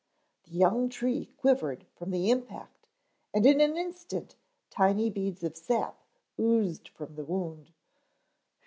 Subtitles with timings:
[0.45, 2.87] The young tree quivered from the impact
[3.35, 4.35] and in an instant
[4.71, 6.01] tiny beads of sap
[6.39, 7.71] oozed from the wound.